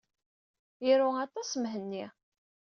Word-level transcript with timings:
Iru 0.91 1.09
aṭas 1.25 1.51
Mhenni. 1.61 2.05